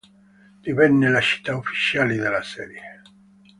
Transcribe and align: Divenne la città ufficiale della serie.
Divenne 0.63 1.09
la 1.11 1.21
città 1.21 1.55
ufficiale 1.55 2.15
della 2.15 2.41
serie. 2.41 3.03